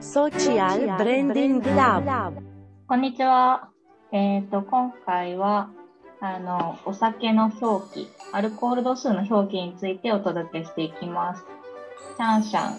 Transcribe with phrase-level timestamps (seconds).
[0.00, 2.42] Social Branding Lab
[2.88, 3.68] こんにちは。
[4.12, 5.70] えっ、と、今回は、
[6.20, 11.44] あの、お酒の表記、アルコール度数の表記についてお届けしていきます。
[12.16, 12.78] シャンシャン、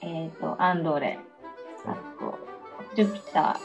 [0.00, 1.18] えっ、と、アンドレ、
[1.84, 2.38] あと、
[2.96, 3.60] ジュピタ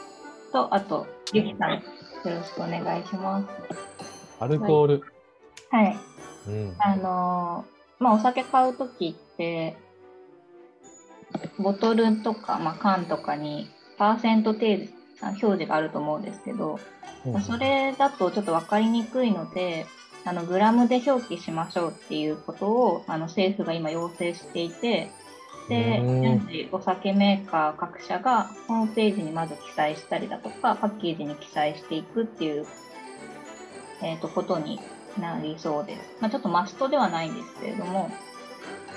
[0.50, 1.80] ーと、あと、ユキさん、よ
[2.24, 3.48] ろしくお願いします。
[4.40, 5.02] アルコール。
[5.70, 5.96] はい。
[6.48, 6.76] うん。
[6.78, 9.76] あのーまあ、お酒買うときって、
[11.60, 14.84] ボトルとか、まあ、缶とかにパーセント程度
[15.22, 16.80] あ表示があると思うんですけど、
[17.30, 19.86] まあそれだとちょっと分かりにくいので、
[20.24, 25.10] あのグラムで表記しましょうっていうことをあの政府が今要請していて、
[25.68, 32.66] で、うん順次お酒メーカー各社がホームページにまず記載したりだとか、パッケージに記載していくっていう、
[34.02, 34.80] えー、とことに
[35.18, 36.16] なりそうです。
[36.20, 38.10] まあ、ちょっとマストではないんですけれども、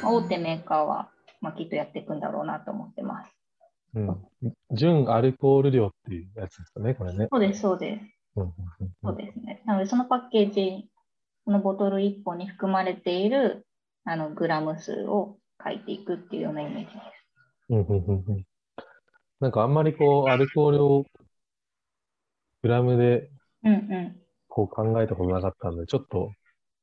[0.01, 1.09] まあ大手メーカーは、
[1.43, 3.35] まあ、きっとやっていくんだろうなと思ってます。
[3.95, 4.17] うん。
[4.71, 7.27] 純アルコール量っていうやつですかね、これね。
[7.29, 8.05] そうです、そうです。
[8.33, 9.61] そうですね。
[9.65, 10.89] なので、そのパッケージ、
[11.45, 13.67] このボトル1本に含まれている
[14.05, 16.95] あのグラム数を書いていくっていうようなイメージです。
[17.69, 18.43] うんうんうんうん
[19.39, 21.05] なんかあんまりこう、アルコールを
[22.61, 23.29] グラムで
[23.65, 24.15] うんう
[24.47, 26.31] こう考えたことなかったんで、ちょっと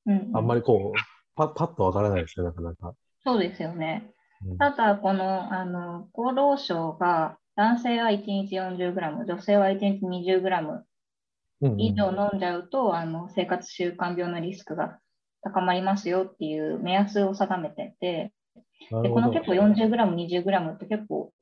[0.05, 0.11] ん。
[0.11, 0.99] うん、あんまりこう、
[1.37, 2.93] パパッとわからないですよ、なかなか。
[3.25, 4.13] そうですよね。
[4.47, 10.83] うんただ、このあの厚労省が男性は1日 40g、女性は1日 20g
[11.63, 14.99] うんうん以上飲んじゃうと、あの生活習慣病のリスクが
[15.43, 18.33] 高まりますよっていう目安を定めてて。
[19.03, 21.33] でこの結構 40g、20g って結構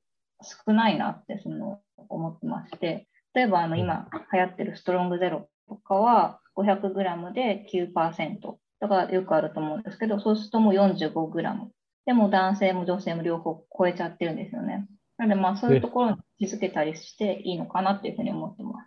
[0.42, 11.68] 少ないなってその思ってまして、例えばあのうん今流行ってるストロングゼロとかは 500g で9%とかよくあると思うんですけど、そうするともう 45g。
[12.06, 14.88] でも男性も女性も両方超えちゃってるんですよね。
[15.18, 18.84] なのでまあそういうところに気づけたりしていいのかなっていうふうに思ってま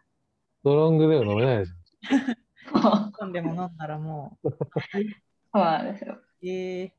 [0.62, 1.78] ストロングでは飲めないじす。
[2.72, 4.38] そう飲んでも飲んだらも
[5.54, 6.14] なんですよ。
[6.14, 6.92] う、えー、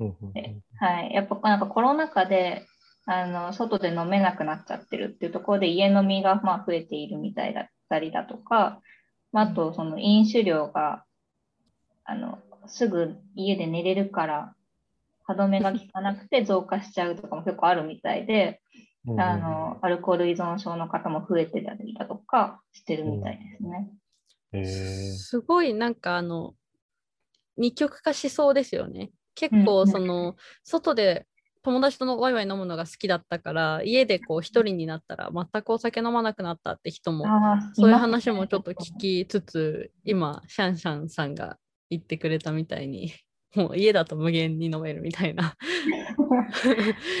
[0.00, 0.06] ゃん。
[0.06, 2.66] うんうんではい、やっぱなんかコロナ禍で
[3.06, 8.80] あの外で飲めなくなっちゃってるっていうところで家飲みがまあ増えているみたいだったりだとか、
[9.32, 11.04] まあ、あとその飲酒量が
[12.04, 14.54] あのすぐ家で寝れるから
[15.24, 18.60] 歯止めが効かなくて増加しちゃうとかも結構あるみたいで、
[19.06, 23.90] うんうんあのアルコール依存症の方も増えてたりだとかしてるみたいですね。
[24.52, 24.64] へー。
[25.12, 26.54] すごいなんかあの
[27.58, 29.10] 二極化しそうですよね。
[29.34, 29.66] 結うんうん。
[29.66, 31.26] 構その、外で
[31.64, 37.24] 友達とのワイワイ飲むのが好きだったから家でこう一人になったら全くお酒飲まなくなったって人も
[37.72, 41.56] そういう話もちょっと聞きつつ今シャンシャンさんが
[41.88, 43.14] 言ってくれたみたいに
[43.54, 45.56] もう家だと無限に飲めるみたいなは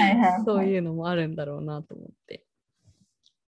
[0.00, 2.44] はいはいそういうのもあるんだろうなと思って。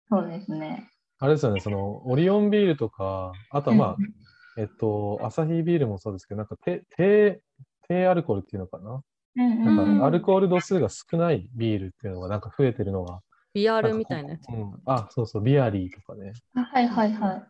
[0.09, 0.89] そうですね。
[1.19, 7.41] あれですよね、その、オリオンビールとか、あとはまあうん、えっと、アサヒビールもそうですけど、なんか低、低、
[7.89, 9.03] 低アルコールっていうのかな？
[9.37, 13.21] うんなうんんかアルコール度数が少ないビールっていうのがなんか増えてるのが、
[13.53, 14.49] ビアールみたいなやつ。
[14.49, 16.33] うん、あ、そうそう、ビアリーとかね。
[16.55, 17.43] あはいはいはい。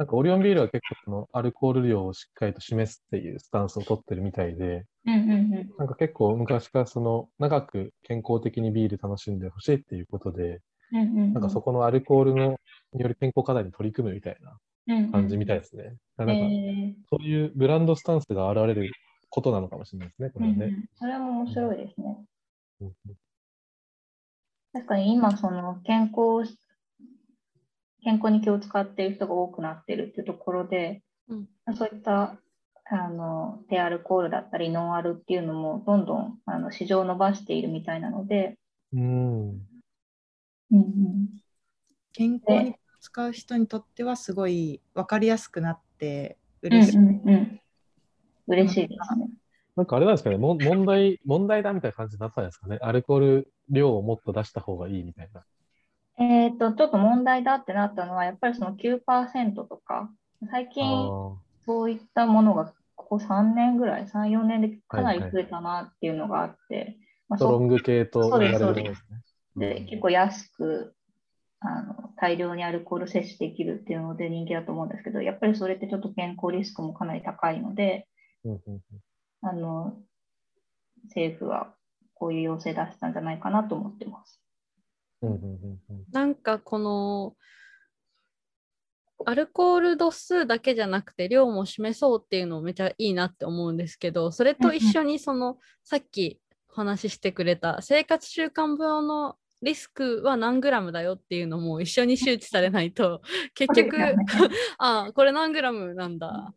[0.00, 4.86] なんかオリオンビールは結構そのアルコール量をしっかりと示すっていうスタンスを取ってるみたいで、
[5.76, 10.62] なんか結構昔からその長く健康的にビール楽しんでほしいっていうことで、
[11.34, 12.56] なんかそこのアルコールの
[12.94, 14.56] による健康課題に取り組むみたいな
[15.12, 15.96] 感じみたいですね。
[16.16, 18.90] なんかえそういうブランドスタンスが現れる
[19.28, 20.72] ことなのかもしれないですね、こーうんうれはね。
[20.76, 20.88] ん。
[20.94, 22.24] それも面白いですね。
[22.80, 23.14] うんうん。
[24.72, 26.50] 確かに今、その健康、
[28.02, 31.46] 健康に気を使っている人が多くなっているっていうところで、うん
[31.76, 32.36] そういった
[32.92, 38.58] あの低アルコールだったりノンアルっていうのもどんどんあの市場を伸ばしているみたいなので、
[38.92, 39.50] うん。
[39.50, 39.60] うん
[40.72, 41.28] うん
[42.12, 46.96] 健康に使う人にとってはすごい分かりやすくなってうん嬉しい。
[46.98, 47.60] うんうん、
[48.48, 49.28] 嬉しいですね。
[49.76, 52.78] なんかあれなんですかね、問題、問題だみたいな感じになったんですかね。
[52.82, 55.44] アルコール量をもっと出した方がいいみたいな。
[56.20, 60.10] えっと、ちょっと問題だってなったのは、やっぱりその9%とか、
[60.50, 61.36] 最近あ
[61.66, 69.22] そういったものがここ3年ぐらい、3、4年でかなりはいはい増えたなっていうのがあって、まあストロング系とれるものそですね。
[69.56, 70.94] で結構安く
[71.60, 78.06] あの大量にアルコール摂取できるっていうので人気だと思うんですけど、やっぱりそれってちょっと健康リスクもかなり高いので、
[78.44, 78.80] うんうんうん
[79.42, 79.96] あの
[81.04, 81.72] 政府は
[82.12, 84.39] こういう要請出したんじゃないかなと思ってます。
[86.12, 87.34] なんかこの
[89.26, 96.40] アルコール度数だけじゃなくて量も示そうっていうのめちゃいいなって思うんですけどそれと一緒にそのさっき
[96.70, 103.20] お話ししてくれた生活習慣病のリスクは何グラムだよっていうのも一緒に周知されないと
[103.54, 103.96] 結局、
[104.78, 106.54] ああこれ何グラムなんだ？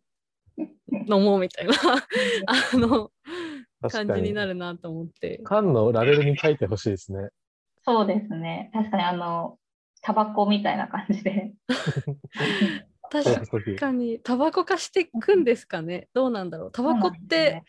[1.10, 1.74] 飲もうみたいな
[2.48, 3.12] あの
[3.90, 4.08] 感。
[4.08, 5.42] じになるなと思って。
[5.44, 7.30] 缶のラベルに書いてほしいですね。
[7.86, 8.70] そうですね。
[8.74, 9.58] 確かにあの、
[10.02, 11.54] タバコみたいな感じで。
[13.12, 16.08] 確時かにタバコ化していくんですかね？
[16.14, 16.72] どうなんだろう？
[16.72, 17.64] タバコってね。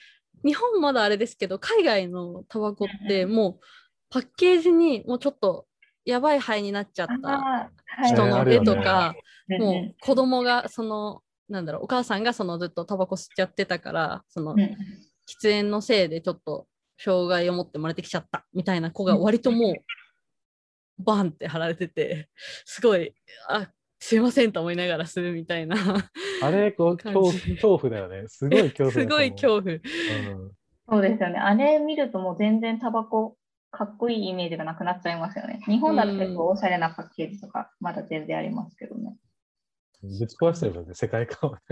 [0.44, 3.60] 日本まだあれですけど海外のタバコってもう
[4.10, 5.66] パッケージにもうちょっと
[6.04, 7.70] やばい肺になっちゃった
[8.06, 9.24] 人の絵とか、うん
[9.58, 11.20] もう子供がその
[11.50, 14.66] なんだろうお母さんがそのずっとタバコ吸っちゃってたからその喫
[15.42, 16.66] 煙のせいでちょっと
[16.98, 19.74] 障害を持って生まれてきちゃったみたいな子が割ともう
[20.98, 22.28] バンって貼られてて
[22.64, 23.14] すごい
[23.48, 23.68] あ
[23.98, 25.76] すいませんと思いながら吸うみたいな
[26.42, 28.28] あれ、こう、恐恐怖だよね。
[28.28, 29.06] すごい恐怖す。
[29.06, 29.74] ごい恐怖。
[29.74, 29.80] うん
[30.86, 31.38] そうですよね。
[31.38, 33.38] あれ見るともう全然タバコ
[33.70, 35.60] かっこいいイメージがなくなっちゃいますよね。
[35.66, 39.16] 日本だと結構おしゃれなパッケージとかまだ全然ありますけどね。
[40.02, 41.54] ぶち壊してるよね、世界観を。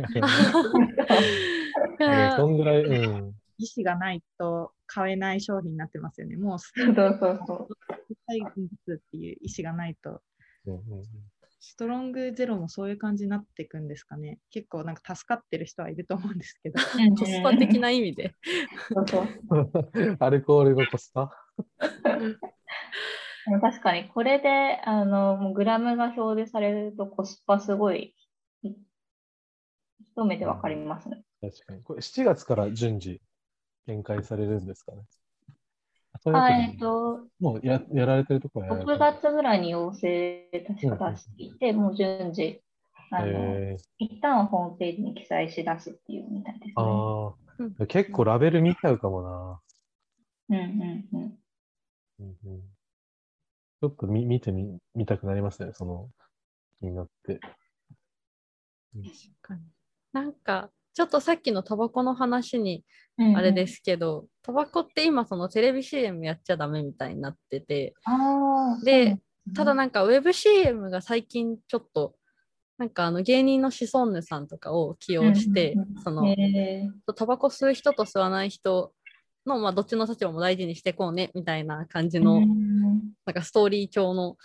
[2.01, 3.35] いあやれそんぐらい、うん。
[3.59, 6.37] 意思がないと買えない商品になってますよね。
[6.37, 7.69] もう、そうそうそう。
[8.33, 10.23] 最後に打つっていう意思がないと。
[10.67, 10.83] うんうん
[11.65, 14.41] ストロングゼロもそういう感じになっていくんですかね。
[14.51, 16.81] 結構なんか助かってる人はいると思うんですけど。
[17.17, 18.35] コスパ的な意味で。
[18.93, 19.29] そうそう
[19.95, 21.31] うん アルコールのコスパ
[23.61, 28.17] 確かにこれであのもうグラムが表示されるとコスパすごい
[28.63, 28.75] い
[30.01, 31.23] 一目でわかりますね。
[31.41, 31.83] 確かに。
[31.85, 33.21] これ7月から順次
[33.87, 35.05] 展開されるんですかね。
[36.23, 39.07] そういうあえっと、もうややられてるところはやられ6てる。
[39.21, 42.63] 月ぐらいに要請確か出していて、もう順次、
[43.11, 47.05] あの、えー、一旦はホームページに記載し出すっていうみたいですね。
[47.27, 49.63] あうんあ、結構ラベル見ちゃうかもな。
[50.49, 50.61] うんう
[51.15, 51.39] んうん。
[52.21, 56.09] うんうん、ちょっと見見てみ見たくなりますね、その
[56.81, 57.41] 気になって。
[60.13, 62.85] なんかちょっとさっきのタバコの話に
[63.19, 63.67] うんうんあれで。
[63.67, 67.95] すけど、タバコって今そのテレビ CM やっちゃダメみたいになってて。
[68.85, 69.19] で
[69.55, 72.15] ただなんかウェブ CM が最近ちょっと
[72.79, 78.93] なんかあの芸人のシソンヌさんとかを起用して、うんうんうんそのタバコ吸う人と吸わない人
[79.47, 84.37] の、まあ、どっちの立場も大事にしていこうねみたいな感じの、うんなんかストーリー調の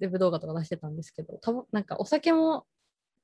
[0.00, 1.38] ウェブ動画とか出してたんですけど、
[1.72, 2.64] なんかお酒も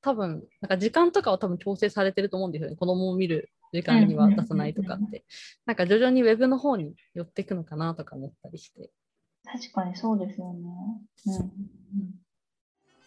[0.01, 2.75] 多分なんか時間とかは多分調整されてると思うんですよね。
[2.75, 5.25] 子供を見る時間には出さないとかって。
[5.65, 8.91] なんか徐々にウェブの方に寄っていくのかなとか思ったりして。
[9.45, 10.59] 確かにそうですよね。
[11.27, 11.49] うんうんうん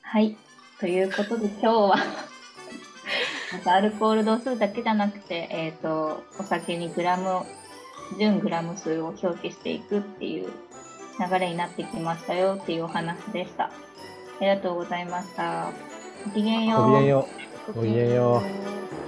[0.02, 0.36] はい。
[0.78, 1.96] ということで今日は
[3.64, 7.46] アルコール度数だけじゃなくて、えっ、と、お酒にグラムを、
[8.18, 10.50] 純グラム数を表記していくっていう
[11.18, 13.66] 流れになってきましたよっていうお話でした。
[13.66, 13.70] あ
[14.40, 15.72] りがとうございました。
[16.24, 17.28] ごきげんよ
[17.68, 17.72] う。
[17.72, 19.01] ごきげんよう。